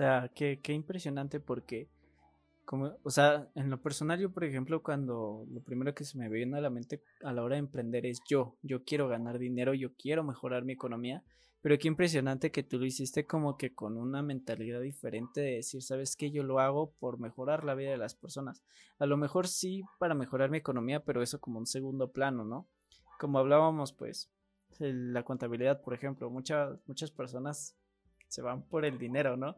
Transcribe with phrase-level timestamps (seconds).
[0.00, 1.88] sea, qué, qué impresionante porque,
[2.64, 6.28] como, o sea, en lo personal yo, por ejemplo, cuando lo primero que se me
[6.28, 9.74] viene a la mente a la hora de emprender es yo, yo quiero ganar dinero,
[9.74, 11.22] yo quiero mejorar mi economía,
[11.60, 15.82] pero qué impresionante que tú lo hiciste como que con una mentalidad diferente de decir,
[15.82, 18.62] sabes que yo lo hago por mejorar la vida de las personas.
[18.98, 22.66] A lo mejor sí para mejorar mi economía, pero eso como un segundo plano, ¿no?
[23.18, 24.30] Como hablábamos, pues,
[24.78, 27.76] la contabilidad, por ejemplo, muchas, muchas personas
[28.28, 29.56] se van por el dinero, ¿no?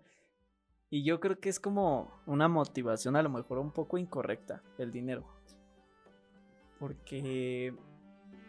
[0.92, 4.92] Y yo creo que es como una motivación a lo mejor un poco incorrecta, el
[4.92, 5.24] dinero.
[6.78, 7.74] Porque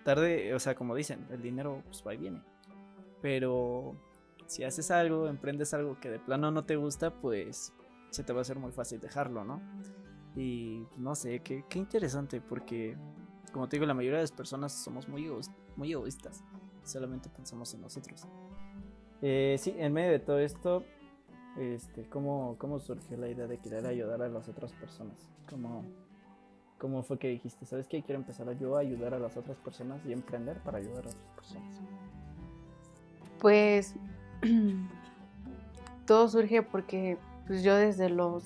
[0.04, 2.54] tarde, o sea, como dicen, el dinero pues va y viene
[3.24, 3.96] pero
[4.48, 7.74] si haces algo, emprendes algo que de plano no te gusta, pues
[8.10, 9.62] se te va a hacer muy fácil dejarlo, ¿no?
[10.36, 12.98] Y pues, no sé, qué, qué interesante, porque
[13.54, 15.32] como te digo, la mayoría de las personas somos muy,
[15.78, 16.44] muy egoístas,
[16.84, 18.28] solamente pensamos en nosotros.
[19.22, 20.84] Eh, sí, en medio de todo esto,
[21.58, 25.30] este, ¿cómo, ¿cómo surgió la idea de querer ayudar a las otras personas?
[25.50, 25.86] ¿Cómo,
[26.80, 30.04] cómo fue que dijiste, sabes que quiero empezar yo a ayudar a las otras personas
[30.06, 31.82] y emprender para ayudar a otras personas?
[33.40, 33.96] Pues
[36.08, 38.46] todo surge porque pues yo desde los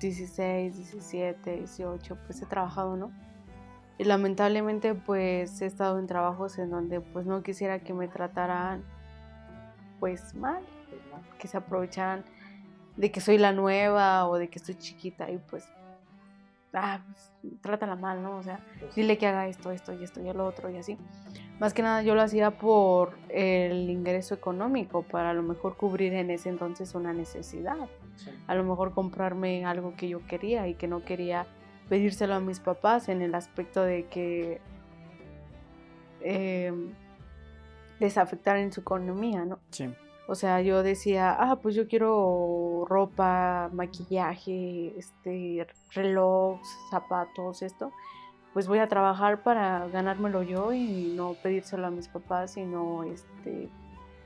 [0.00, 3.10] 16, 17, 18 pues he trabajado, ¿no?
[3.98, 8.84] Y lamentablemente pues he estado en trabajos en donde pues no quisiera que me trataran
[9.98, 10.62] pues mal,
[11.38, 12.24] que se aprovecharan
[12.98, 15.64] de que soy la nueva o de que estoy chiquita y pues
[16.74, 17.32] ah, pues,
[17.62, 18.36] trátala mal, ¿no?
[18.36, 20.98] O sea, pues dile que haga esto, esto y esto y lo otro y así.
[21.60, 26.12] Más que nada yo lo hacía por el ingreso económico, para a lo mejor cubrir
[26.14, 27.88] en ese entonces una necesidad.
[28.48, 31.46] A lo mejor comprarme algo que yo quería y que no quería
[31.88, 34.60] pedírselo a mis papás en el aspecto de que
[36.20, 36.72] eh,
[38.00, 39.60] les afectara en su economía, ¿no?
[39.70, 39.88] Sí.
[40.30, 47.92] O sea, yo decía, ah, pues yo quiero ropa, maquillaje, este, reloj, zapatos, esto.
[48.52, 53.70] Pues voy a trabajar para ganármelo yo y no pedírselo a mis papás, sino este,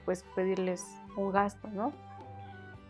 [0.04, 0.84] pues pedirles
[1.16, 1.92] un gasto, ¿no?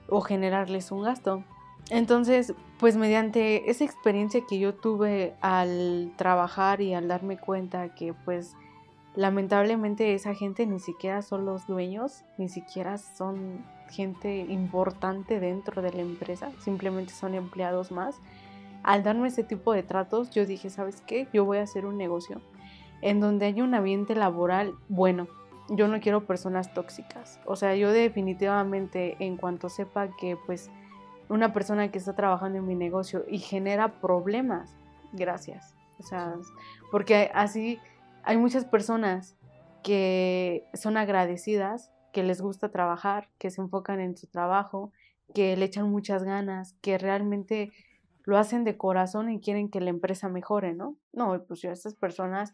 [0.09, 1.45] O generarles un gasto.
[1.91, 8.15] Entonces, pues mediante esa experiencia que yo tuve al trabajar y al darme cuenta que
[8.25, 8.57] pues
[9.15, 15.93] lamentablemente esa gente ni siquiera son los dueños, ni siquiera son gente importante dentro de
[15.93, 18.21] la empresa, simplemente son empleados más.
[18.83, 21.29] Al darme ese tipo de tratos, yo dije, ¿sabes qué?
[21.33, 22.41] Yo voy a hacer un negocio
[23.01, 25.29] en donde haya un ambiente laboral bueno.
[25.69, 27.41] Yo no quiero personas tóxicas.
[27.45, 30.71] O sea, yo definitivamente en cuanto sepa que pues
[31.29, 34.77] una persona que está trabajando en mi negocio y genera problemas,
[35.13, 35.75] gracias.
[35.99, 36.35] O sea,
[36.91, 37.79] porque así
[38.25, 39.37] hay muchas personas
[39.83, 44.93] que son agradecidas, que les gusta trabajar, que se enfocan en su trabajo,
[45.35, 47.73] que le echan muchas ganas, que realmente
[48.25, 50.97] lo hacen de corazón y quieren que la empresa mejore, ¿no?
[51.13, 52.53] No, pues yo a estas personas,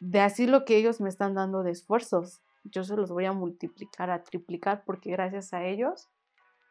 [0.00, 3.32] de así lo que ellos me están dando de esfuerzos, yo se los voy a
[3.32, 6.08] multiplicar, a triplicar, porque gracias a ellos,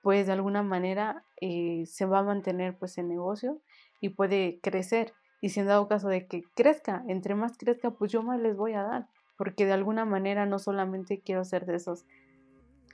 [0.02, 3.62] pues de alguna manera eh, se va a mantener pues el negocio
[4.00, 8.12] y puede crecer y si en dado caso de que crezca, entre más crezca, pues
[8.12, 9.08] yo más les voy a dar,
[9.38, 12.06] porque de alguna manera no solamente quiero ser de esos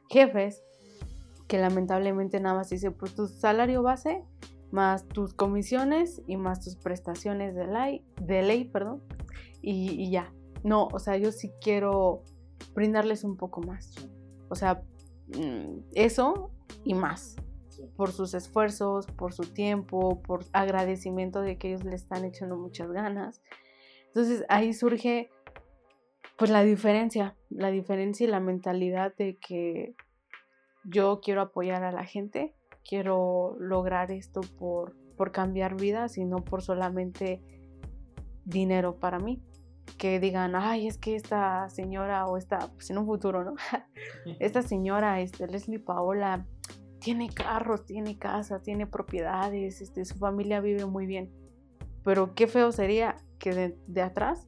[0.10, 0.64] jefes
[1.48, 4.24] que lamentablemente nada más dice, pues tu salario base
[4.72, 9.02] más tus comisiones y más tus prestaciones de ley, de ley perdón,
[9.62, 10.32] y, ya.
[10.64, 12.24] No, o sea, yo sí quiero
[12.74, 13.94] brindarles un poco más.
[14.50, 14.82] O sea,
[15.28, 16.52] mm, eso
[16.84, 17.36] y más
[17.96, 22.92] por sus esfuerzos, por su tiempo, por agradecimiento de que ellos le están echando muchas
[22.92, 23.42] ganas.
[24.08, 25.30] Entonces ahí surge
[26.38, 29.96] pues la diferencia, la diferencia y la mentalidad de que
[30.84, 32.54] yo quiero apoyar a la gente,
[32.88, 37.42] quiero lograr esto por, por cambiar vidas y no por solamente
[38.46, 39.42] dinero para mí.
[39.98, 43.56] Que digan, ay, es que esta señora o esta, pues en un futuro, ¿no?
[44.40, 46.46] esta señora, este, Leslie Paola,
[47.00, 51.32] tiene carros, tiene casas, tiene propiedades, este, su familia vive muy bien.
[52.04, 54.48] Pero qué feo sería que de, atrás,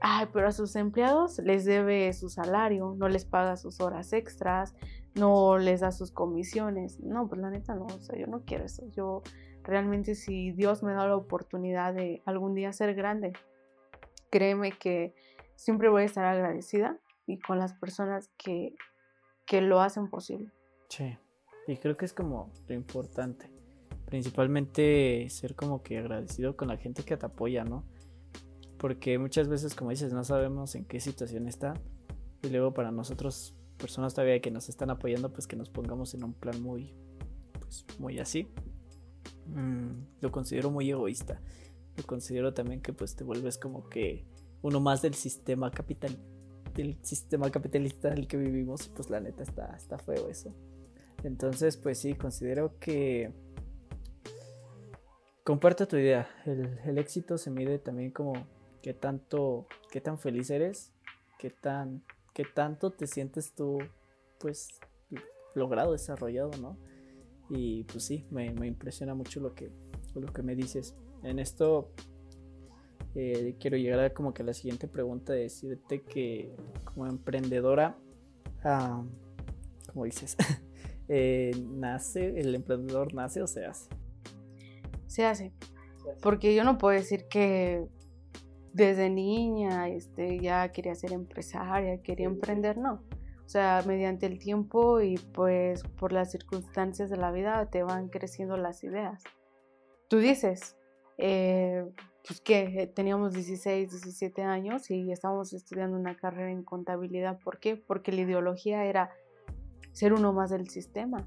[0.00, 4.74] ay, pero a sus empleados les debe su salario, no les paga sus horas extras,
[5.14, 7.00] no les da sus comisiones.
[7.00, 8.84] No, pues la neta no, o sea, yo no quiero eso.
[8.90, 9.22] Yo
[9.62, 13.32] realmente si Dios me da la oportunidad de algún día ser grande,
[14.30, 15.14] créeme que
[15.54, 18.74] siempre voy a estar agradecida y con las personas que,
[19.46, 20.50] que lo hacen posible.
[20.88, 21.16] Sí.
[21.66, 23.50] Y creo que es como lo importante.
[24.06, 27.84] Principalmente ser como que agradecido con la gente que te apoya, ¿no?
[28.78, 31.74] Porque muchas veces, como dices, no sabemos en qué situación está.
[32.42, 36.24] Y luego para nosotros, personas todavía que nos están apoyando, pues que nos pongamos en
[36.24, 36.94] un plan muy,
[37.60, 38.48] pues muy así.
[39.46, 41.40] Mm, lo considero muy egoísta.
[41.96, 44.24] Lo considero también que pues te vuelves como que
[44.62, 46.18] uno más del sistema capital
[46.74, 50.54] del sistema capitalista en el que vivimos pues la neta está, está feo eso.
[51.22, 53.32] Entonces pues sí, considero que
[55.44, 56.28] comparto tu idea.
[56.46, 58.32] El, éxito se mide también como
[58.82, 60.92] qué tanto, qué tan feliz eres,
[61.38, 63.78] qué tan, qué tanto te sientes tú
[64.38, 64.68] pues
[65.54, 66.76] logrado, desarrollado, ¿no?
[67.48, 69.70] Y pues sí, me, impresiona mucho lo que,
[70.14, 70.94] lo que me dices.
[71.24, 71.90] En esto
[73.14, 77.98] eh, quiero llegar a como que la siguiente pregunta, de decirte que como emprendedora,
[78.62, 80.36] como dices,
[81.12, 83.90] eh, nace, el emprendedor nace o se hace.
[85.08, 85.52] Se hace.
[86.22, 87.84] Porque yo no puedo decir que
[88.72, 93.02] desde niña este, ya quería ser empresaria, quería emprender, no.
[93.44, 98.08] O sea, mediante el tiempo y pues por las circunstancias de la vida te van
[98.08, 99.24] creciendo las ideas.
[100.06, 100.76] Tú dices,
[101.18, 101.84] eh,
[102.24, 107.40] pues que teníamos 16, 17 años y estábamos estudiando una carrera en contabilidad.
[107.42, 107.74] ¿Por qué?
[107.74, 109.10] Porque la ideología era
[109.92, 111.26] ser uno más del sistema.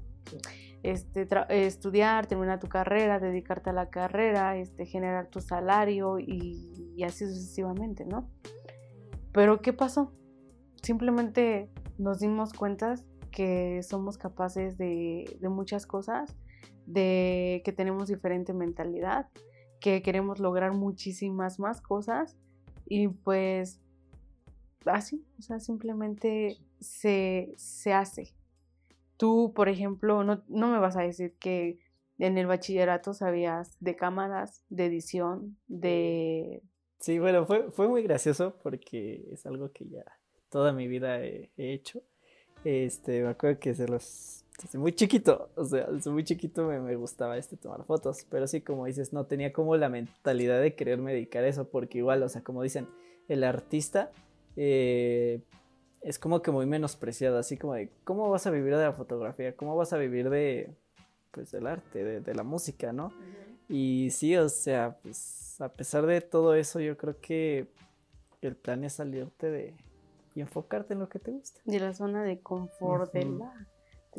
[0.82, 7.02] Este, estudiar, terminar tu carrera, dedicarte a la carrera, este, generar tu salario y, y
[7.04, 8.30] así sucesivamente, ¿no?
[9.32, 10.12] Pero ¿qué pasó?
[10.82, 12.96] Simplemente nos dimos cuenta
[13.34, 16.36] que somos capaces de, muchas cosas,
[16.86, 19.28] de que tenemos diferente mentalidad,
[19.80, 22.36] que queremos lograr muchísimas más cosas
[22.86, 23.80] y pues
[24.86, 27.56] así, o sea, simplemente se,
[27.92, 28.34] hace.
[29.16, 31.78] Tú, por ejemplo, no, no, me vas a decir que
[32.18, 36.62] en el bachillerato sabías de cámaras, de edición, de...
[37.00, 40.04] Sí, bueno, fue, fue muy gracioso porque es algo que ya
[40.48, 42.02] toda mi vida he, hecho.
[42.64, 46.94] Este, me acuerdo que desde los desde muy chiquito, o sea, desde muy chiquito me,
[46.94, 51.12] gustaba este tomar fotos, pero sí, como dices, no tenía como la mentalidad de quererme
[51.12, 52.88] dedicar a eso, porque igual, o sea, como dicen,
[53.28, 54.12] el artista
[54.56, 55.40] eh,
[56.04, 59.56] es como que muy menospreciado, así como de, ¿cómo vas a vivir de la fotografía?
[59.56, 60.70] ¿Cómo vas a vivir de,
[61.30, 63.10] pues, del arte, de, de la música, ¿no?
[63.70, 67.68] Y sí, o sea, pues, a pesar de todo eso, yo creo que
[68.42, 69.74] el plan es salirte de,
[70.34, 71.60] y enfocarte en lo que te gusta.
[71.64, 73.66] De la zona de confort de la...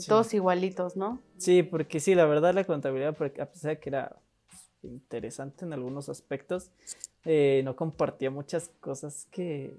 [0.07, 1.21] Todos igualitos, ¿no?
[1.37, 4.17] Sí, porque sí, la verdad la contabilidad, a pesar de que era
[4.81, 6.71] interesante en algunos aspectos,
[7.23, 9.77] eh, no compartía muchas cosas que,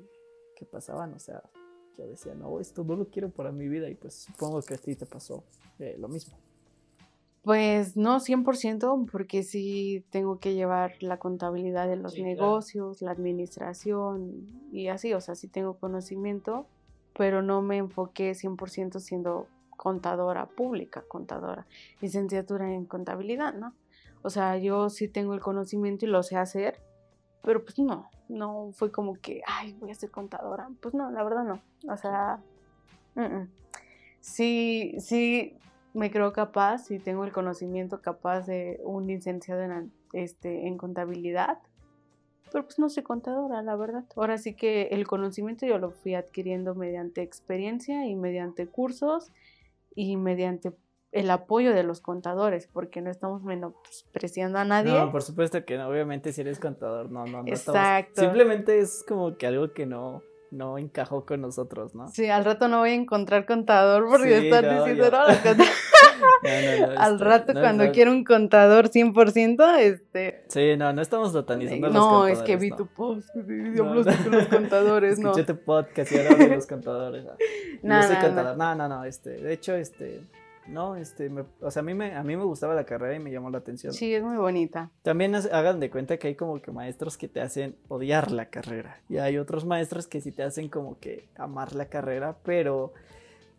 [0.57, 1.43] que pasaban, o sea,
[1.97, 4.79] yo decía, no, esto no lo quiero para mi vida y pues supongo que a
[4.79, 5.45] ti te pasó
[5.79, 6.37] eh, lo mismo.
[7.43, 14.49] Pues no 100%, porque sí tengo que llevar la contabilidad de los negocios, la administración
[14.73, 16.67] y así, o sea, sí tengo conocimiento,
[17.17, 19.47] pero no me enfoqué 100% siendo
[19.77, 21.67] contadora pública, contadora,
[22.01, 23.75] licenciatura en contabilidad, ¿no?
[24.23, 26.81] O sea, yo sí tengo el conocimiento y lo sé hacer,
[27.45, 30.69] pero pues no, no fue como que, ay, voy a ser contadora.
[30.81, 31.61] Pues no, la verdad no.
[31.93, 32.41] O sea,
[34.21, 35.59] sí, sí
[35.95, 41.59] me creo capaz y tengo el conocimiento capaz de un licenciado en, este, en contabilidad,
[42.53, 44.05] pero pues no soy contadora, la verdad.
[44.15, 49.33] Ahora sí que el conocimiento yo lo fui adquiriendo mediante experiencia y mediante cursos
[49.95, 50.73] y mediante
[51.13, 54.93] el apoyo de los contadores, porque no estamos menospreciando a nadie.
[54.93, 57.49] No, por supuesto que no, obviamente si eres contador, no, no, no.
[57.49, 58.21] Exacto.
[58.21, 62.09] simplemente es como que algo que no, no encajó con nosotros, ¿no?
[62.09, 67.25] Sí, al rato no voy a encontrar contador porque sí, están diciendo, no, Al este,
[67.25, 70.45] rato cuando quiero un contador 100%, este...
[70.49, 73.95] Sí, no, no estamos satanizando No, es que vi tu post, no.
[73.95, 75.31] los contadores, no.
[75.31, 77.25] Escuché tu podcast y ahora vi los contadores.
[77.25, 77.33] No,
[77.83, 78.57] no, soy contador.
[78.57, 80.21] No, no, no, este, de hecho, este...
[80.69, 81.31] No, este,
[81.61, 83.59] o sea, a mí, me, a mí me gustaba la carrera y me llamó la
[83.59, 83.93] atención.
[83.93, 84.91] Sí, es muy bonita.
[85.03, 89.01] También hagan de cuenta que hay como que maestros que te hacen odiar la carrera.
[89.09, 92.93] Y hay otros maestros que sí te hacen como que amar la carrera, pero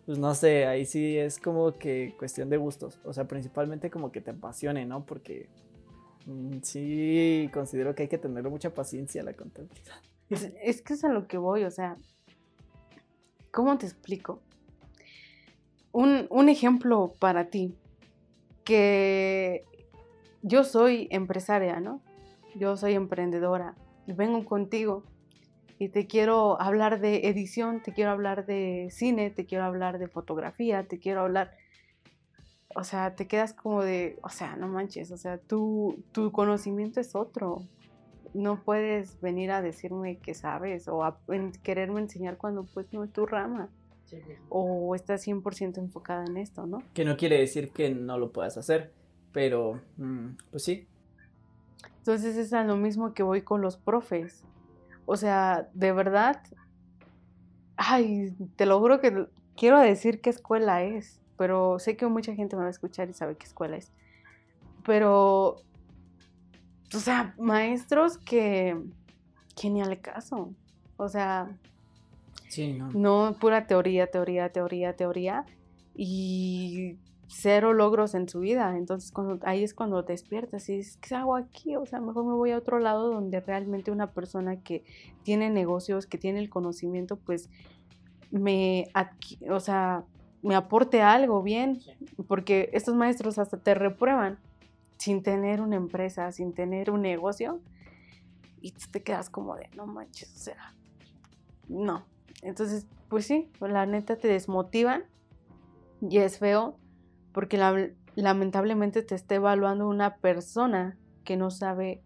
[0.06, 3.00] pues no sé, ahí sí es como que cuestión de gustos.
[3.04, 5.06] O sea, principalmente como que te apasione, ¿no?
[5.06, 5.50] Porque
[6.26, 9.98] mm, sí considero que hay que tener mucha paciencia a la contabilidad.
[10.30, 11.98] Es que es a lo que voy, o sea,
[13.52, 14.42] ¿cómo te explico?
[15.92, 17.76] Un, ejemplo para ti,
[18.64, 19.64] que
[20.42, 22.02] yo soy empresaria, ¿no?
[22.56, 23.76] Yo soy emprendedora,
[24.08, 25.04] vengo contigo
[25.80, 30.08] y te quiero hablar de edición, te quiero hablar de cine, te quiero hablar de
[30.08, 31.52] fotografía, te quiero hablar...
[32.76, 37.00] O sea, te quedas como de, o sea, no manches, o sea, tu, tu conocimiento
[37.00, 37.64] es otro.
[38.36, 41.18] No puedes venir a decirme que sabes o a
[41.64, 43.70] quererme enseñar cuando pues no es tu rama.
[44.50, 46.82] O estás 100% enfocada en esto, ¿no?
[46.94, 48.92] Que no quiere decir que no lo puedas hacer,
[49.32, 50.88] pero mm, pues sí.
[52.00, 54.44] Entonces es a lo mismo que voy con los profes.
[55.06, 56.42] O sea, de verdad,
[57.76, 62.56] ay, te lo juro que quiero decir qué escuela es, pero sé que mucha gente
[62.56, 63.92] me va a escuchar y sabe qué escuela es.
[64.86, 65.62] Pero,
[66.94, 68.82] o sea, maestros que,
[69.56, 70.54] que ni al caso.
[70.98, 71.50] O sea,
[72.48, 72.90] sí, no.
[72.92, 75.46] no pura teoría, teoría, teoría, teoría.
[75.96, 78.78] Y cero logros en su vida.
[78.78, 81.76] Entonces cuando, ahí es cuando despiertas y dices, ¿qué hago aquí?
[81.76, 84.84] O sea, mejor me voy a otro lado donde realmente una persona que
[85.24, 87.50] tiene negocios, que tiene el conocimiento, pues
[88.32, 88.88] me,
[89.50, 90.04] o sea,
[90.42, 91.82] me aporte algo bien,
[92.28, 94.40] porque estos maestros hasta te reprueban
[94.98, 97.60] sin tener una empresa, sin tener un negocio,
[98.62, 100.74] y te quedas como de, no manches, o sea,
[101.68, 102.06] no.
[102.42, 105.04] Entonces, pues sí, la neta te desmotivan
[106.02, 106.78] y es feo
[107.32, 107.58] porque
[108.16, 112.02] lamentablemente te está evaluando una persona que no sabe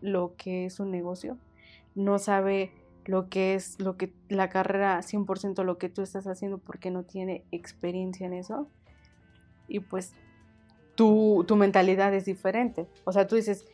[0.00, 1.38] lo que es un negocio,
[1.94, 2.72] no sabe
[3.04, 7.04] lo que es lo que la carrera 100% lo que tú estás haciendo porque no
[7.04, 8.68] tiene experiencia en eso.
[9.68, 10.12] Y pues
[10.94, 12.88] tu, tu mentalidad es diferente.
[13.04, 13.66] O sea, tú dices,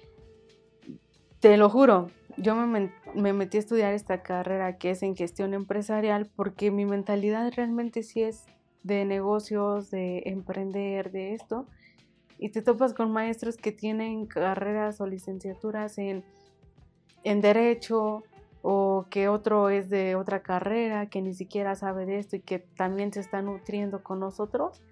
[1.41, 5.55] te lo juro, yo me, me, metí a estudiar esta carrera que es en gestión
[5.55, 8.45] empresarial porque mi mentalidad realmente sí es
[8.83, 11.67] de negocios, de emprender, de esto.
[12.39, 16.25] Y te topas con maestros que tienen carreras o licenciaturas en,
[17.25, 18.23] en derecho,
[18.63, 22.59] o que otro es de otra carrera que ni siquiera sabe de esto y que
[22.59, 24.83] también se está nutriendo con nosotros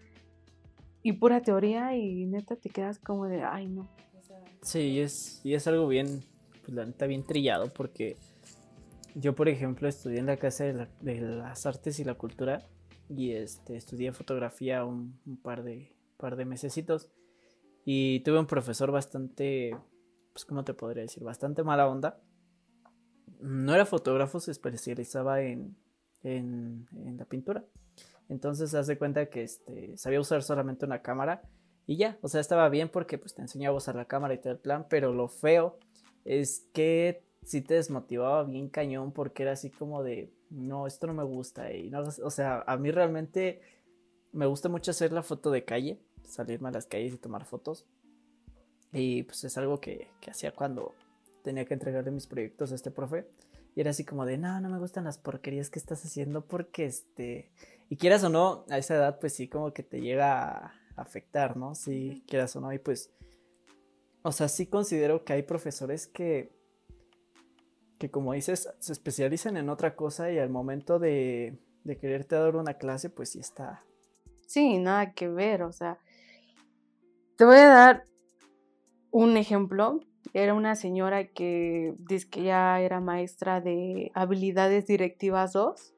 [1.02, 3.88] y pura teoría y neta te quedas como de, ay no.
[4.62, 6.24] Sí, es, y es algo bien,
[6.66, 8.16] pues la neta bien trillado porque
[9.14, 12.66] yo por ejemplo estudié en la Casa de, las Artes y la Cultura
[13.08, 17.08] y este, estudié fotografía un, par, de, par de mesecitos
[17.84, 19.76] y tuve un profesor bastante,
[20.32, 22.20] pues cómo te podría decir, bastante mala onda
[23.40, 25.76] no era fotógrafo, se especializaba en,
[26.22, 27.64] la pintura.
[28.28, 31.42] Entonces, hace cuenta que este, sabía usar solamente una cámara
[31.86, 34.38] y ya, o sea, estaba bien porque pues te enseñaba a usar la cámara y
[34.38, 35.78] todo el plan, pero lo feo
[36.26, 41.14] es que sí te desmotivaba bien cañón porque era así como de, no, esto no
[41.14, 43.62] me gusta y no, o sea, a mí realmente
[44.32, 47.86] me gusta mucho hacer la foto de calle, salirme a las calles y tomar fotos
[48.92, 50.94] y pues es algo que, que hacía cuando,
[51.46, 53.24] tenía que entregarle mis proyectos a este profe.
[53.76, 56.86] Y era así como de, no, no me gustan las porquerías que estás haciendo porque
[56.86, 57.52] este...
[57.88, 61.56] Y quieras o no, a esa edad pues sí como que te llega a afectar,
[61.56, 61.76] ¿no?
[61.76, 62.72] Sí, quieras o no.
[62.72, 63.12] Y pues,
[64.26, 66.52] o sea, sí considero que hay profesores que,
[67.98, 72.56] que como dices, se especializan en otra cosa y al momento de, de quererte dar
[72.56, 73.84] una clase, pues sí está.
[74.46, 75.98] Sí, nada que ver, o sea,
[77.36, 78.04] te voy a dar
[79.10, 80.00] un ejemplo
[80.32, 85.94] era una señora que dice que ya era maestra de habilidades directivas 2.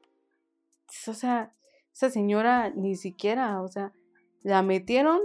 [1.07, 1.53] O sea,
[1.93, 3.91] esa señora ni siquiera, o sea,
[4.43, 5.19] la metieron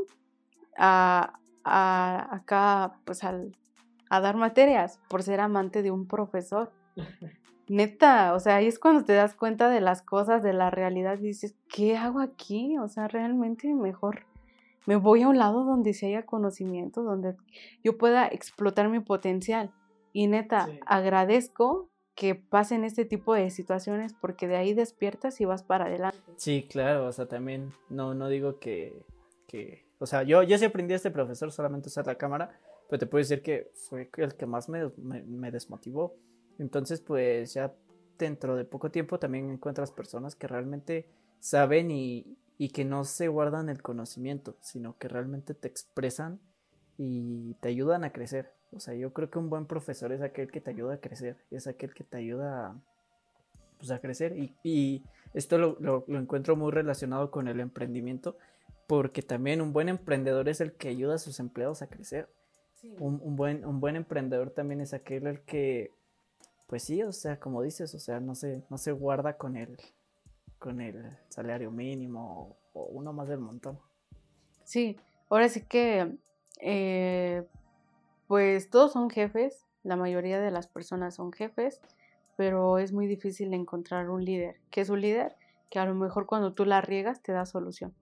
[0.76, 3.56] a, a acá, pues al,
[4.11, 6.73] a dar materias por ser amante de un profesor.
[7.68, 11.18] Neta, o sea, ahí es cuando te das cuenta de las cosas, de la realidad,
[11.18, 12.76] y dices, ¿qué hago aquí?
[12.78, 14.26] O sea, realmente mejor
[14.87, 17.37] me voy a un lado donde se haya conocimiento, donde
[17.83, 19.73] yo pueda explotar mi potencial.
[20.12, 25.62] Y neta, agradezco que pasen este tipo de situaciones porque de ahí despiertas y vas
[25.62, 26.18] para adelante.
[26.37, 29.04] Sí, claro, o sea, también no, no digo que,
[29.49, 33.00] que o sea, yo, yo sí aprendí a este profesor solamente usar la cámara, pero
[33.00, 36.14] te puedo decir que fue el que más me, me desmotivó.
[36.58, 37.75] Entonces, pues ya
[38.18, 41.08] dentro de poco tiempo también encuentras personas que realmente
[41.40, 46.38] saben y, y que no se guardan el conocimiento, sino que realmente te expresan
[46.99, 48.52] y te ayudan a crecer.
[48.73, 51.38] O sea, yo creo que un buen profesor es aquel que te ayuda a crecer,
[51.50, 52.82] es aquel que te ayuda a,
[53.78, 54.37] pues, a crecer.
[54.62, 55.02] Y,
[55.34, 58.37] esto lo, encuentro muy relacionado con el emprendimiento,
[58.86, 62.28] porque también un buen emprendedor es el que ayuda a sus empleados a crecer.
[62.98, 65.90] Un, buen, un buen emprendedor también es aquel el que,
[66.66, 69.78] pues sí, o sea, como dices, o sea, no se, no se guarda con el,
[70.58, 73.78] con el salario mínimo o, uno más del montón.
[74.64, 74.98] Sí,
[75.30, 76.14] ahora sí que,
[76.60, 77.46] eh,
[78.26, 81.80] pues todos son jefes, la mayoría de las personas son jefes,
[82.36, 84.56] pero es muy difícil encontrar un líder.
[84.70, 85.36] ¿Qué es un líder?
[85.70, 87.94] Que a lo mejor cuando tú la riegas te da solución.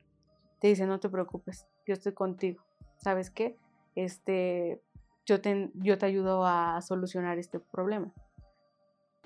[0.62, 2.62] Te dice, no te preocupes, yo estoy contigo.
[2.96, 3.58] ¿Sabes qué?
[3.96, 4.80] Este,
[5.26, 8.12] yo te, yo te ayudo a solucionar este problema.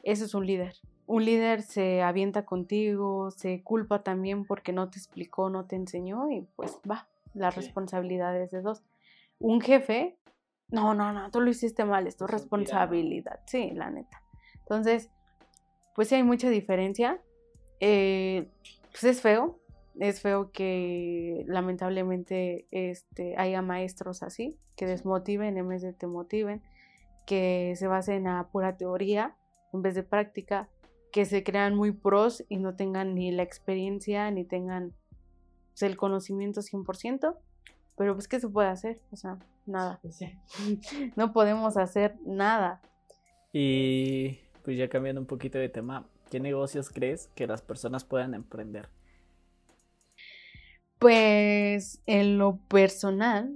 [0.02, 0.74] Ese es un líder.
[1.06, 6.30] un líder se avienta contigo, se culpa también porque no te explicó, no te enseñó
[6.30, 8.82] y pues va, las responsabilidades de dos.
[9.38, 10.16] Un jefe,
[10.70, 14.22] no, no, no, tú lo hiciste mal, es tu responsabilidad, sí, la neta.
[14.60, 15.10] Entonces,
[15.94, 17.20] pues sí hay mucha diferencia.
[17.80, 18.48] Eh,
[18.90, 19.60] pues es feo,
[19.98, 26.62] es feo que lamentablemente este, haya maestros así, que desmotiven en vez de te motiven,
[27.26, 29.36] que se basen a pura teoría
[29.72, 30.68] en vez de práctica,
[31.12, 34.92] que se crean muy pros y no tengan ni la experiencia ni tengan
[35.70, 37.36] pues, el conocimiento 100%,
[37.96, 39.00] pero pues ¿qué se puede hacer?
[39.10, 39.98] O sea, nada.
[40.02, 40.20] Pues
[41.16, 42.82] no podemos hacer nada.
[43.52, 48.34] Y pues ya cambiando un poquito de tema, ¿qué negocios crees que las personas puedan
[48.34, 48.88] emprender?
[50.98, 53.54] Pues en lo personal,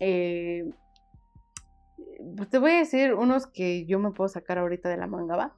[0.00, 0.70] eh,
[2.36, 5.36] pues te voy a decir unos que yo me puedo sacar ahorita de la manga,
[5.36, 5.54] ¿va?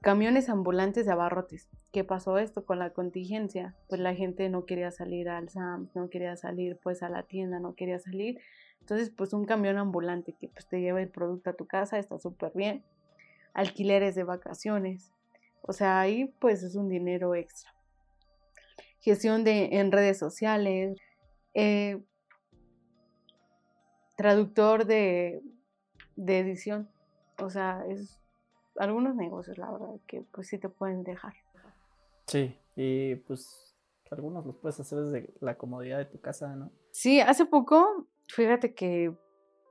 [0.00, 1.68] Camiones ambulantes de abarrotes.
[1.92, 3.74] ¿Qué pasó esto con la contingencia?
[3.88, 7.58] Pues la gente no quería salir al SAM, no quería salir pues a la tienda,
[7.58, 8.38] no quería salir.
[8.80, 12.18] Entonces pues un camión ambulante que pues te lleva el producto a tu casa está
[12.18, 12.84] súper bien.
[13.54, 15.10] Alquileres de vacaciones.
[15.62, 17.75] O sea, ahí pues es un dinero extra.
[19.00, 20.98] Gestión de, en redes sociales.
[21.54, 22.02] Eh,
[24.16, 25.42] traductor de,
[26.16, 26.88] de edición.
[27.38, 28.18] O sea, es
[28.78, 31.34] algunos negocios, la verdad, que pues sí te pueden dejar.
[32.26, 33.74] Sí, y pues
[34.10, 36.70] algunos los puedes hacer desde la comodidad de tu casa, ¿no?
[36.90, 39.14] Sí, hace poco, fíjate que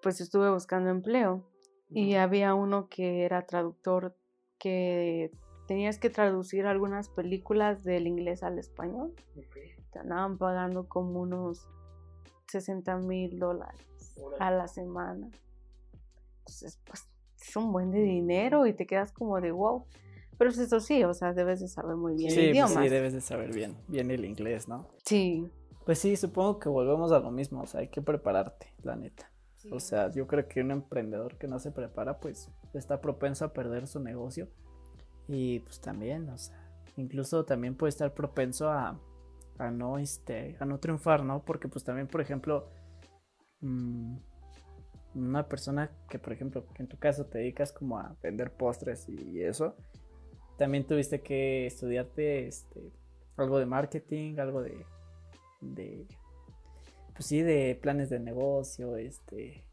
[0.02, 1.50] pues estuve buscando empleo
[1.90, 4.16] y había uno que era traductor
[4.60, 5.32] que
[5.68, 9.14] tenías que traducir algunas películas del inglés al español.
[9.92, 11.68] Te andaban pagando como unos
[12.48, 15.30] 60 mil dólares a la semana.
[16.40, 17.08] Entonces, pues
[17.42, 19.86] es un buen de dinero y te quedas como de wow.
[20.38, 22.84] Pero pues eso sí, o sea, debes de saber muy bien el idioma.
[22.84, 24.90] Sí, debes de saber bien, bien el inglés, ¿no?
[25.06, 25.50] Sí.
[25.86, 29.32] Pues sí, supongo que volvemos a lo mismo, o sea, hay que prepararte, la neta.
[29.72, 33.54] O sea, yo creo que un emprendedor que no se prepara, pues está propenso a
[33.54, 34.48] perder su negocio.
[35.28, 36.56] Y pues también, o sea,
[36.98, 39.00] incluso también puede estar propenso a,
[39.58, 41.44] a no, este, a no triunfar, ¿no?
[41.44, 42.70] Porque pues también, por ejemplo,
[43.62, 44.16] mmm,
[45.16, 49.42] una persona que, por ejemplo, en tu caso te dedicas como a vender postres y
[49.42, 49.76] eso,
[50.58, 52.92] también tuviste que estudiarte este,
[53.38, 54.86] algo de marketing, algo de,
[55.62, 56.06] de,
[57.14, 59.64] pues sí, de planes de negocio, este,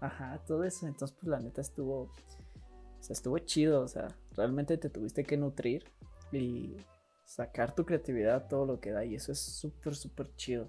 [0.00, 0.86] ajá, todo eso.
[0.86, 4.08] Entonces, pues la neta estuvo, o sea, estuvo chido, o sea,
[4.40, 5.84] realmente te tuviste que nutrir
[6.32, 6.76] y
[7.24, 10.68] sacar tu creatividad, todo lo que da, y eso es súper, súper chido.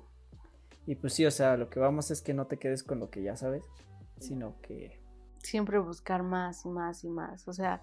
[0.86, 3.10] Y pues sí, o sea, lo que vamos es que no te quedes con lo
[3.10, 3.64] que ya sabes,
[4.20, 5.00] sino que...
[5.40, 7.48] Siempre buscar más y más y más.
[7.48, 7.82] O sea,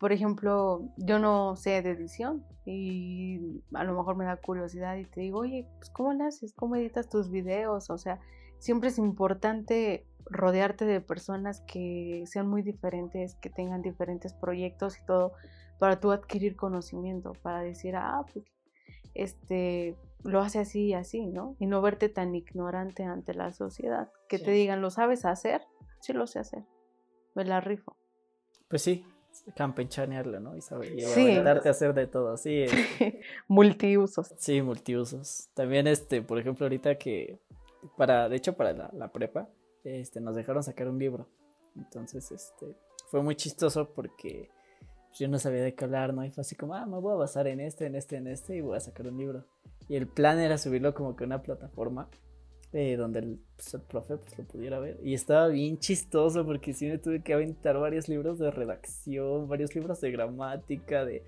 [0.00, 5.04] por ejemplo, yo no sé de edición y a lo mejor me da curiosidad y
[5.04, 6.54] te digo, oye, pues ¿cómo le haces?
[6.54, 7.90] ¿Cómo editas tus videos?
[7.90, 8.18] O sea,
[8.58, 15.04] siempre es importante rodearte de personas que sean muy diferentes, que tengan diferentes proyectos y
[15.04, 15.32] todo,
[15.78, 18.44] para tú adquirir conocimiento, para decir, ah, pues,
[19.14, 21.56] este, lo hace así y así, ¿no?
[21.58, 24.10] Y no verte tan ignorante ante la sociedad.
[24.28, 25.62] Que te digan, ¿lo sabes hacer?
[26.00, 26.64] Sí, lo sé hacer.
[27.34, 27.96] Me la rifo.
[28.68, 29.04] Pues sí,
[29.56, 30.56] campechanearlo, ¿no?
[30.56, 31.34] Y saber sí.
[31.36, 32.66] darte a hacer de todo, sí.
[33.48, 34.32] multiusos.
[34.38, 35.48] Sí, multiusos.
[35.54, 37.40] También, este, por ejemplo, ahorita que,
[37.96, 39.48] para, de hecho, para la, la prepa,
[39.84, 41.28] este, nos dejaron sacar un libro.
[41.76, 42.76] Entonces, este,
[43.10, 44.50] fue muy chistoso porque
[45.14, 46.24] yo no sabía de qué hablar, ¿no?
[46.24, 48.56] Y fue así como, ah, me voy a basar en este, en este, en este
[48.56, 49.44] y voy a sacar un libro.
[49.88, 52.08] Y el plan era subirlo como que a una plataforma
[52.72, 54.98] eh, donde el, pues, profe pues, lo pudiera ver.
[55.02, 59.74] Y estaba bien chistoso porque sí me tuve que aventar varios libros de redacción, varios
[59.74, 61.22] libros de gramática, de...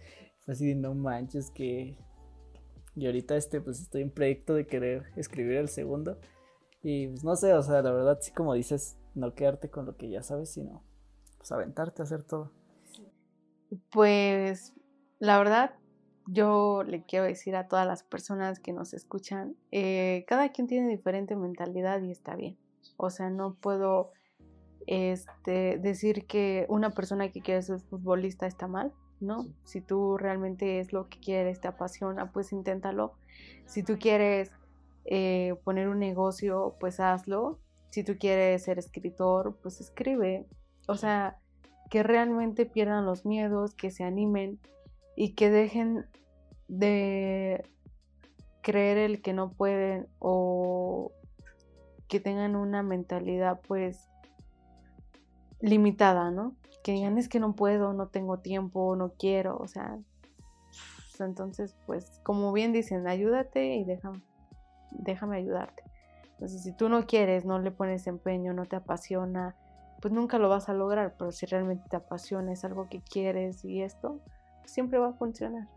[0.46, 1.96] así de no manches que...
[2.96, 6.18] Y ahorita este pues estoy en proyecto de querer escribir el segundo.
[6.84, 9.96] Y pues no sé, o sea, la verdad sí como dices, no quedarte con lo
[9.96, 10.84] que ya sabes, sino
[11.38, 12.52] pues aventarte a hacer todo.
[13.90, 14.74] Pues
[15.18, 15.74] la verdad,
[16.26, 20.88] yo le quiero decir a todas las personas que nos escuchan, eh, cada quien tiene
[20.88, 22.58] diferente mentalidad y está bien.
[22.98, 24.12] O sea, no puedo
[24.86, 29.46] este, decir que una persona que quiere ser futbolista está mal, ¿no?
[29.64, 33.14] Si tú realmente es lo que quieres, te apasiona, pues inténtalo.
[33.64, 34.52] Si tú quieres
[35.04, 37.58] eh, poner un negocio, pues hazlo.
[37.90, 40.46] Si tú quieres ser escritor, pues escribe.
[40.88, 41.38] O sea,
[41.90, 44.58] que realmente pierdan los miedos, que se animen
[45.16, 46.06] y que dejen
[46.68, 47.64] de
[48.62, 51.12] creer el que no pueden o
[52.08, 54.08] que tengan una mentalidad pues
[55.60, 56.56] limitada, ¿no?
[56.82, 59.98] Que digan, es que no puedo, no tengo tiempo, no quiero, o sea,
[61.20, 64.20] entonces, pues, como bien dicen, ayúdate y déjame,
[64.94, 65.82] déjame ayudarte.
[66.32, 69.56] Entonces, si tú no quieres, no le pones empeño, no te apasiona,
[70.00, 73.64] pues nunca lo vas a lograr, pero si realmente te apasiona, es algo que quieres
[73.64, 74.20] y esto,
[74.64, 75.68] siempre va a funcionar.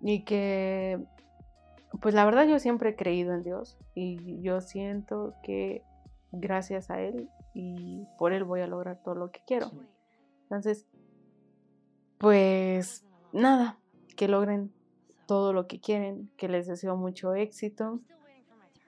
[0.00, 1.04] Y que,
[2.00, 5.82] pues la verdad yo siempre he creído en Dios y yo siento que
[6.30, 9.70] gracias a Él y por Él voy a lograr todo lo que quiero.
[10.42, 10.86] Entonces,
[12.18, 13.78] pues nada,
[14.16, 14.72] que logren
[15.26, 18.00] todo lo que quieren, que les deseo mucho éxito,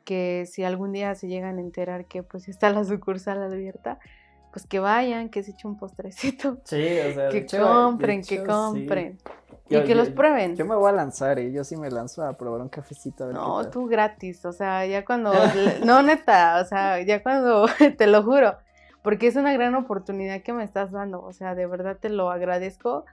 [0.04, 3.98] que si algún día se llegan a enterar que pues está la sucursal abierta,
[4.52, 6.58] pues que vayan, que se echen un postrecito.
[6.64, 9.18] Sí, o sea, que compren, que compren.
[9.68, 10.56] y que los prueben.
[10.56, 11.52] Yo me voy a lanzar, ¿eh?
[11.52, 13.32] yo sí me lanzo a probar un cafecito.
[13.32, 15.32] no, tú gratis, o sea, ya cuando,
[15.84, 18.56] no neta, o sea, ya cuando, te lo juro,
[19.02, 22.30] porque es una gran oportunidad que me estás dando, o sea, de verdad te lo
[22.30, 23.04] agradezco,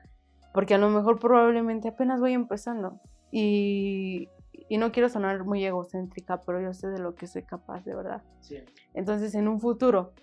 [0.54, 3.00] porque a lo mejor probablemente apenas voy empezando
[3.32, 4.30] y,
[4.70, 7.96] y no quiero sonar muy egocéntrica, pero yo sé de lo que soy capaz, de
[7.96, 8.22] verdad.
[8.42, 8.58] Sí.
[8.94, 10.14] Entonces, en un futuro,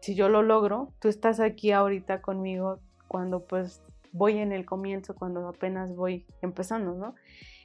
[0.00, 5.14] si yo lo logro, tú estás aquí ahorita conmigo cuando pues voy en el comienzo,
[5.14, 7.14] cuando apenas voy empezando, ¿no?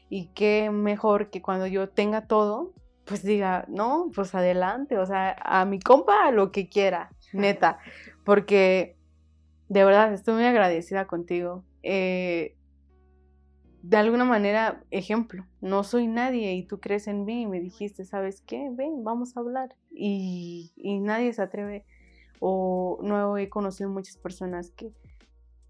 [0.09, 2.73] Y qué mejor que cuando yo tenga todo,
[3.05, 7.79] pues diga, no, pues adelante, o sea, a mi compa lo que quiera, neta,
[8.23, 8.95] porque
[9.67, 11.63] de verdad estoy muy agradecida contigo.
[11.83, 12.55] Eh,
[13.81, 18.05] de alguna manera, ejemplo, no soy nadie y tú crees en mí y me dijiste,
[18.05, 18.69] ¿sabes qué?
[18.71, 19.75] Ven, vamos a hablar.
[19.91, 21.85] Y, nadie se atreve
[22.39, 24.91] o no he conocido muchas personas que,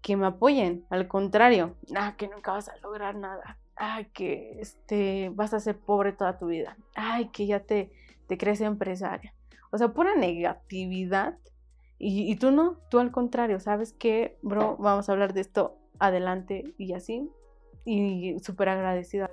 [0.02, 5.30] que me apoyen, al contrario, ah, que nunca vas a lograr nada, ay, que este,
[5.34, 7.90] vas a ser pobre toda tu vida, ay, que ya te,
[8.26, 9.34] te crees empresaria.
[9.72, 11.38] O sea, pura negatividad.
[11.98, 14.76] Y, y tú no, tú al contrario, ¿sabes qué, bro?
[14.78, 17.30] Vamos a hablar de esto adelante y así.
[17.84, 19.30] Y súper agradecida.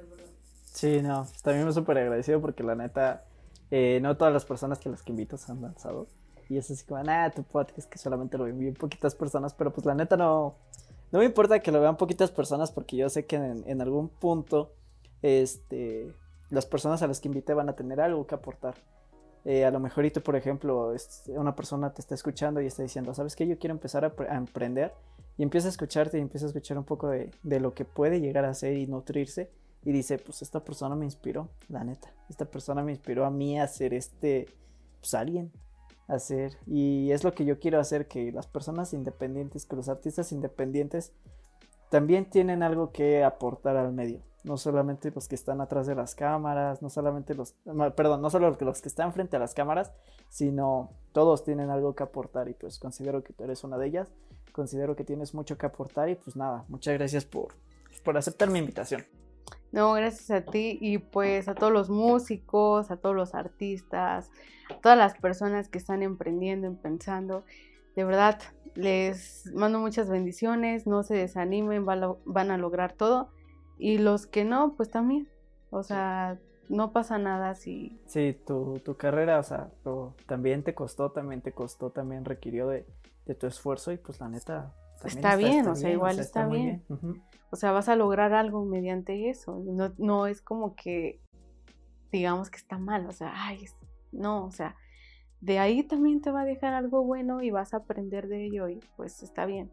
[0.64, 3.26] Sí, no, también me súper agradecido porque la neta,
[3.72, 6.08] eh, no todas las personas que las que invito se han lanzado.
[6.50, 9.86] Y es así como, nada, tu podcast que solamente lo ven poquitas personas, pero pues
[9.86, 10.56] la neta no,
[11.12, 14.74] no me importa que lo vean poquitas personas porque yo sé que en, algún punto,
[15.22, 16.14] este,
[16.50, 18.76] las personas a las que invité van a tener algo que aportar.
[19.46, 20.94] Eh, a lo mejor y tú, por ejemplo,
[21.28, 23.48] una persona te está escuchando y está diciendo, ¿sabes qué?
[23.48, 24.94] Yo quiero empezar a, emprender
[25.38, 28.20] y empieza a escucharte y empieza a escuchar un poco de, de, lo que puede
[28.20, 29.52] llegar a ser y nutrirse
[29.84, 33.60] y dice, pues esta persona me inspiró, la neta, esta persona me inspiró a mí
[33.60, 34.48] a ser este,
[35.00, 35.52] pues alguien,
[36.08, 36.58] hacer.
[36.66, 41.14] Y es lo que yo quiero hacer, que las personas independientes, que los artistas independientes
[41.90, 44.22] también tienen algo que aportar al medio.
[44.44, 47.56] No solamente los que están atrás de las cámaras, no solamente los,
[47.96, 49.92] perdón, no solo los que están frente a las cámaras,
[50.30, 54.10] sino todos tienen algo que aportar y pues considero que tú eres una de ellas.
[54.58, 57.54] Considero que tienes mucho que aportar y pues nada, muchas gracias por,
[58.04, 59.06] por aceptar mi invitación.
[59.72, 64.32] No, gracias a ti y pues a todos los músicos, a todos los artistas,
[64.72, 67.44] a todas las personas que están emprendiendo, pensando.
[67.96, 68.40] De verdad,
[68.74, 73.30] les mando muchas bendiciones, no se desanimen, van a lograr todo.
[73.78, 75.30] Y los que no, pues también.
[75.70, 78.02] O sea, no pasa nada si...
[78.08, 79.70] Sí, tu, carrera, o sea,
[80.26, 82.88] también te costó, también te costó, también requirió de,
[83.36, 84.74] tu esfuerzo y pues la neta...
[85.04, 86.84] Está, bien, o sea, igual está, bien.
[87.52, 89.62] O sea, vas a lograr algo mediante eso.
[89.64, 91.22] No, no es como que
[92.12, 93.66] digamos que está mal, o sea, ay,
[94.12, 94.76] no, o sea,
[95.42, 98.70] de ahí también te va a dejar algo bueno y vas a aprender de ello
[98.70, 99.72] y pues está bien.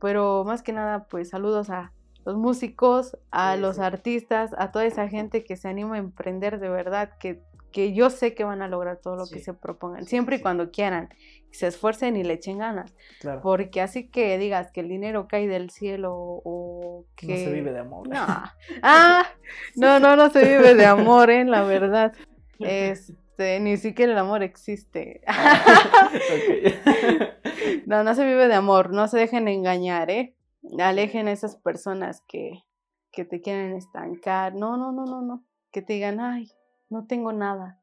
[0.00, 1.92] Pero más que nada, pues saludos a
[2.24, 6.68] los músicos, a los artistas, a toda esa gente que se anima a emprender de
[6.70, 10.36] verdad, que que yo sé que van a lograr todo lo que se propongan, siempre
[10.36, 11.08] y cuando quieran,
[11.50, 12.94] se esfuercen y le echen ganas.
[13.42, 17.26] Porque así que digas que el dinero cae del cielo o que...
[17.26, 18.08] No se vive de amor.
[18.08, 18.26] No,
[18.82, 19.26] ah,
[19.76, 21.44] no, no, no se vive de amor, ¿eh?
[21.44, 22.12] La verdad.
[22.58, 25.22] Este, ni siquiera el amor existe.
[27.86, 30.34] no, no se vive de amor, no se dejen engañar, ¿eh?
[30.78, 32.64] Alejen a esas personas que,
[33.10, 34.54] que te quieren estancar.
[34.54, 35.42] No, no, no, no, no.
[35.72, 36.50] Que te digan, ay,
[36.90, 37.80] no tengo nada,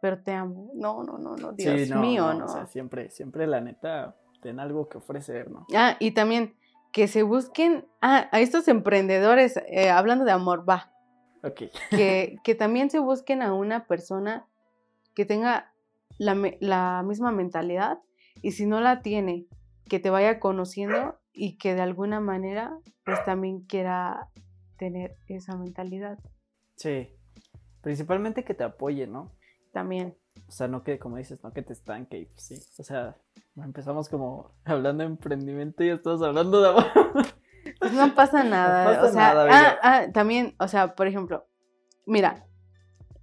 [0.00, 0.70] pero te amo.
[0.74, 2.44] No, no, no, no, Dios mío, no.
[2.44, 5.66] O sea, siempre, siempre la neta, ten algo que ofrecer, ¿no?
[5.74, 6.54] Ah, y también
[6.92, 10.92] que se busquen, ah, a estos emprendedores, eh, hablando de amor, va.
[11.42, 11.62] Ok.
[11.90, 14.46] Que, que también se busquen a una persona
[15.14, 15.72] que tenga
[16.18, 17.98] la, la misma mentalidad
[18.42, 19.46] y si no la tiene,
[19.88, 24.28] que te vaya conociendo y que de alguna manera pues también quiera
[24.76, 26.18] tener esa mentalidad.
[26.76, 27.08] Sí,
[27.82, 29.32] Principalmente que te apoye, ¿no?
[29.72, 30.16] También.
[30.48, 32.62] O sea, no que, como dices, no que te estanque, pues sí.
[32.78, 33.16] O sea,
[33.56, 36.84] Empezamos como hablando de emprendimiento y estamos hablando de amor.
[37.78, 39.04] Pues no pasa nada.
[39.04, 41.46] o sea, ah, ah, también, o sea, por ejemplo,
[42.06, 42.44] mira,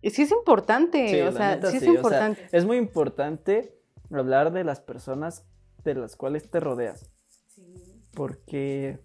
[0.02, 2.48] sí es importante, o sea, sí es importante.
[2.50, 3.78] es muy importante
[4.10, 5.46] hablar de las personas
[5.84, 7.12] de las cuales te rodeas.
[8.14, 9.02] Porque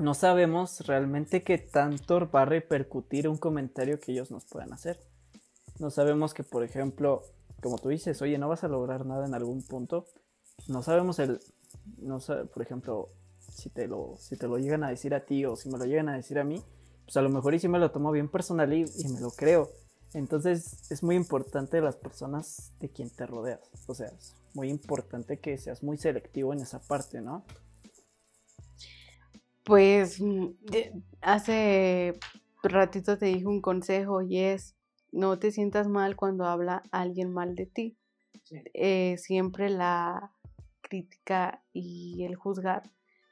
[0.00, 4.98] no sabemos realmente qué tanto va a repercutir un comentario que ellos nos puedan hacer.
[5.78, 7.22] No sabemos que, por ejemplo,
[7.62, 10.06] como tú dices, oye, no vas a lograr nada en algún punto.
[10.68, 11.40] No sabemos el,
[11.98, 15.56] no por ejemplo, si te lo, si te lo llegan a decir a ti o
[15.56, 16.62] si me lo llegan a decir a mí,
[17.04, 19.70] pues a lo mejor y si me lo tomo bien personal y, me lo creo.
[20.14, 23.60] Entonces es muy importante las personas de quien te rodeas.
[23.86, 27.44] O sea, es muy importante que seas muy selectivo en esa parte, ¿no?
[29.70, 30.48] Pues mm,
[31.20, 32.18] hace
[32.60, 34.74] ratito te dije un consejo y es
[35.12, 37.96] no te sientas mal cuando habla alguien mal de ti.
[38.74, 40.32] Eh, siempre la
[40.80, 42.82] crítica y el juzgar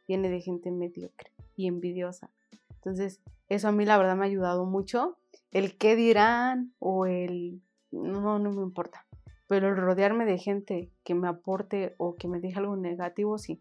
[0.07, 2.31] viene de gente mediocre y envidiosa.
[2.77, 5.19] Entonces, eso a mí la verdad me ha ayudado mucho.
[5.51, 9.05] El qué dirán o el no, no me importa.
[9.49, 13.61] Pero el rodearme de gente que me aporte o que me diga algo negativo, sí.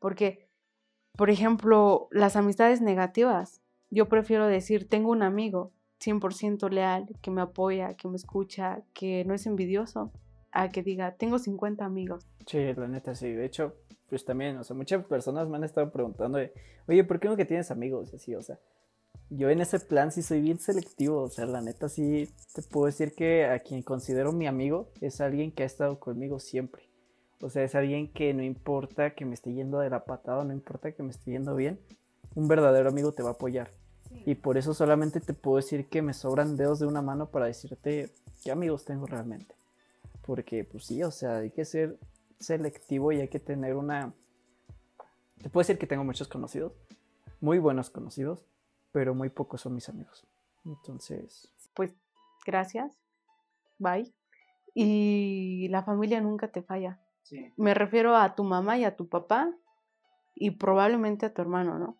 [0.00, 0.45] Porque,
[1.16, 7.40] por ejemplo, las amistades negativas, yo prefiero decir, tengo un amigo 100% leal, que me
[7.40, 10.12] apoya, que me escucha, que no es envidioso,
[10.52, 12.26] a que diga, tengo 50 amigos.
[12.46, 13.32] Sí, la neta, sí.
[13.32, 13.74] De hecho,
[14.08, 16.38] pues también, o sea, muchas personas me han estado preguntando
[16.86, 18.12] oye, ¿por qué no que tienes amigos?
[18.14, 18.58] Así, o sea,
[19.30, 22.86] yo en ese plan sí soy bien selectivo, o sea, la neta sí te puedo
[22.86, 26.88] decir que a quien considero mi amigo es alguien que ha estado conmigo siempre.
[27.40, 30.52] O sea, es alguien que no importa que me esté yendo de la patada, no
[30.52, 31.78] importa que me esté yendo bien,
[32.34, 33.70] un verdadero amigo te va a apoyar.
[34.24, 37.46] Y por eso solamente te puedo decir que me sobran dedos de una mano para
[37.46, 38.10] decirte
[38.42, 39.54] qué amigos tengo realmente.
[40.24, 41.98] Porque pues sí, o sea, hay que ser
[42.38, 44.12] selectivo y hay que tener una...
[45.42, 46.72] Te puedo decir que tengo muchos conocidos,
[47.40, 48.44] muy buenos conocidos,
[48.92, 50.26] pero muy pocos son mis amigos.
[50.64, 51.52] Entonces...
[51.74, 51.92] Pues
[52.46, 52.96] gracias,
[53.78, 54.10] bye.
[54.74, 56.98] Y la familia nunca te falla.
[57.56, 59.52] Me refiero a tu mamá y a tu papá
[60.34, 61.96] y probablemente a tu hermano, ¿no?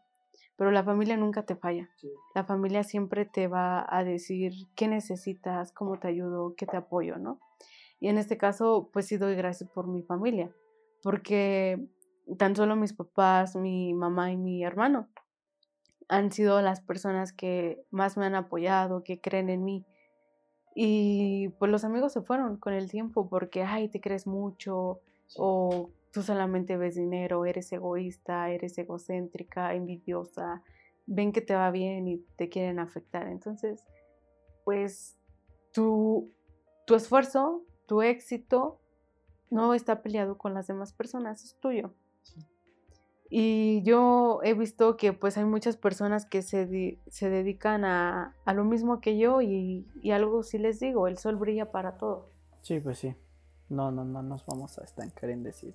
[0.56, 1.88] pero la familia nunca te falla.
[2.34, 7.18] La familia siempre te va a decir qué necesitas, cómo te ayudo, qué te apoyo,
[7.18, 7.38] ¿no?
[8.00, 10.50] Y en este caso, pues sí doy gracias por mi familia,
[11.02, 11.86] porque
[12.38, 15.08] tan solo mis papás, mi mamá y mi hermano
[16.08, 19.84] han sido las personas que más me han apoyado, que creen en mí.
[20.74, 25.00] Y pues los amigos se fueron con el tiempo porque, ay, te crees mucho
[25.36, 30.62] o tú solamente ves dinero, eres egoísta, eres egocéntrica, envidiosa,
[31.06, 33.28] ven que te va bien y te quieren afectar.
[33.28, 33.84] Entonces,
[34.64, 35.16] pues
[35.72, 36.32] tu,
[36.86, 38.80] tu esfuerzo, tu éxito
[39.50, 41.92] no está peleado con las demás personas, es tuyo.
[43.28, 48.54] Y yo he visto que pues hay muchas personas que se, se dedican a, a,
[48.54, 52.30] lo mismo que yo y, y algo sí les digo, el sol brilla para todos.
[52.62, 53.14] Sí, pues sí.
[53.68, 55.74] No, no, no nos vamos a estancar en decir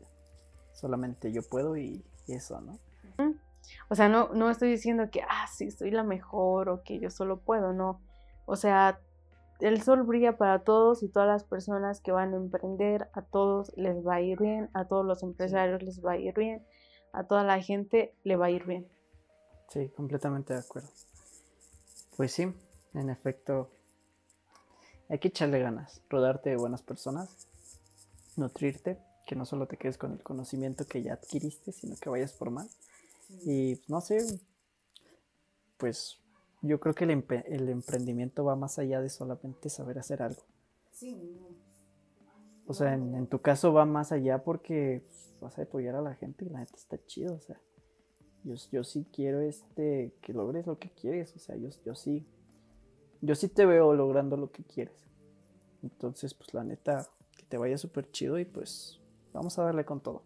[0.74, 2.80] solamente yo puedo y, eso, ¿no?
[3.90, 7.10] O sea, no, no estoy diciendo que, ah, sí, soy la mejor o que yo
[7.10, 8.02] solo puedo, no.
[8.46, 9.00] O sea,
[9.60, 13.72] el sol brilla para todos y todas las personas que van a emprender, a todos
[13.76, 16.66] les va a ir bien, a todos los empresarios les va a ir bien,
[17.12, 18.88] a toda la gente le va a ir bien.
[19.68, 20.90] Sí, completamente de acuerdo.
[22.16, 22.54] Pues sí,
[22.94, 23.70] en efecto,
[25.10, 27.51] hay que echarle ganas, rodarte de buenas personas,
[28.38, 32.34] nutrirte que no solo te quedes con el conocimiento que ya adquiriste, sino que vayas
[32.34, 32.78] por más.
[33.46, 34.39] Y no sé,
[35.78, 36.20] pues
[36.62, 40.44] yo creo que el, emprendimiento va más allá de solamente saber hacer algo.
[40.91, 41.39] Sí.
[42.67, 45.04] O sea, en, tu caso va más allá porque
[45.39, 47.60] vas a apoyar a la gente y la gente está chido, o sea.
[48.44, 52.26] Yo, yo sí quiero este que logres lo que quieres, o sea, yo, yo sí
[53.22, 55.06] yo sí te veo logrando lo que quieres.
[55.84, 57.08] Entonces, pues la neta,
[57.52, 59.00] te vaya súper chido y pues
[59.34, 60.24] vamos a darle con todo.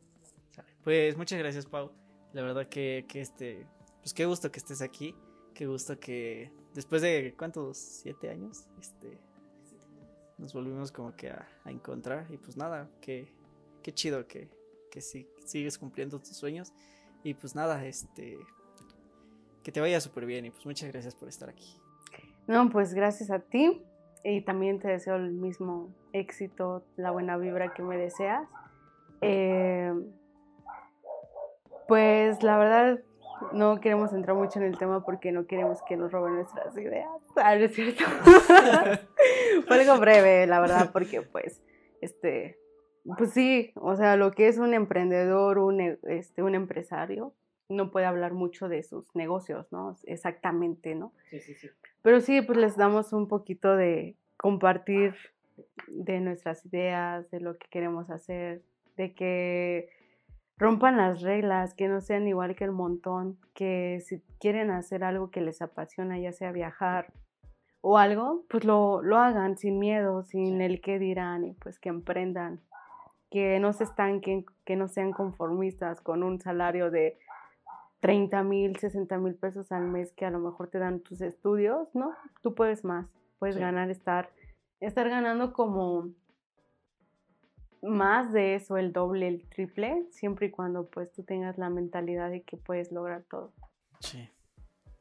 [0.84, 1.92] Pues muchas gracias, Pau.
[2.34, 3.66] La verdad que, que este,
[4.02, 5.16] pues qué gusto que estés aquí.
[5.56, 9.18] Qué gusto que después de cuántos, siete años, este,
[10.38, 12.28] nos volvimos como que a, encontrar.
[12.30, 13.34] Y pues nada, que,
[13.82, 14.48] qué chido que,
[14.92, 16.74] que sigues cumpliendo tus sueños.
[17.24, 18.38] Y pues nada, este,
[19.64, 20.46] que te vaya súper bien.
[20.46, 21.76] Y pues muchas gracias por estar aquí.
[22.46, 23.82] No, pues gracias a ti.
[24.28, 28.48] Y también te deseo el mismo éxito, la buena vibra que me deseas.
[29.22, 29.94] Eh,
[31.88, 33.00] pues la verdad
[33.54, 37.08] no queremos entrar mucho en el tema porque no queremos que nos roben nuestras ideas.
[37.36, 38.04] Ah, es cierto.
[39.68, 41.62] Fue algo breve, la verdad, porque pues,
[42.02, 42.58] este,
[43.20, 47.36] pues sí, o sea, lo que es un emprendedor, un, e, este, un empresario,
[47.70, 49.96] no puede hablar mucho de sus negocios, ¿no?
[50.04, 51.14] Exactamente, ¿no?
[51.30, 51.70] Sí, sí, sí.
[52.02, 55.16] Pero sí, pues les damos un poquito de compartir
[55.88, 58.62] de nuestras ideas, de lo que queremos hacer,
[58.98, 59.90] de que
[60.58, 65.32] rompan las reglas, que no sean igual que el montón, que si quieren hacer algo
[65.32, 67.12] que les apasiona, ya sea viajar
[67.82, 71.90] o algo, pues lo, lo hagan sin miedo, sin el qué dirán y pues que
[71.90, 72.62] emprendan,
[73.30, 77.20] que no se estanquen, que no sean conformistas con un salario de
[78.06, 81.88] 30 mil, 60 mil pesos al mes que a lo mejor te dan tus estudios,
[81.96, 82.16] ¿no?
[82.44, 83.08] Tú puedes más,
[83.40, 84.32] puedes ganar, estar,
[84.80, 86.14] estar ganando como
[87.82, 92.30] más de eso, el doble, el triple, siempre y cuando pues tú tengas la mentalidad
[92.30, 93.54] de que puedes lograr todo.
[94.02, 94.30] Sí,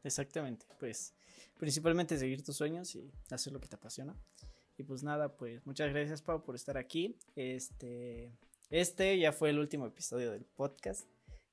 [0.03, 1.15] exactamente, pues
[1.59, 4.17] principalmente seguir tus sueños y hacer lo que te apasiona.
[4.79, 7.19] Y pues nada, pues muchas gracias Pau por estar aquí.
[7.37, 8.33] Este,
[8.71, 11.07] este ya fue el último episodio del podcast.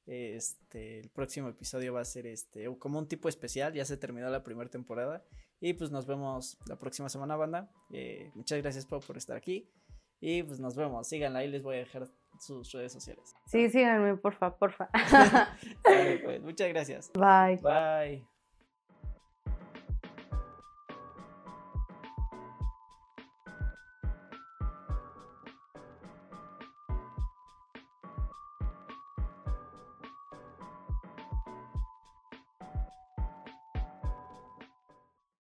[0.06, 4.30] Este, el próximo episodio va a ser este, como un tipo especial, ya se terminó
[4.30, 5.24] la primera temporada.
[5.60, 7.72] Y pues nos vemos la próxima semana, banda.
[7.92, 9.70] Eh, muchas gracias Pau por estar aquí.
[10.20, 11.08] Y pues nos vemos.
[11.08, 12.08] Síganla, ahí les voy a dejar
[12.40, 13.34] sus redes sociales.
[13.46, 14.90] Sí, síganme, porfa, porfa.
[16.24, 17.12] pues, muchas gracias.
[17.14, 17.60] Bye.
[17.62, 18.31] Bye.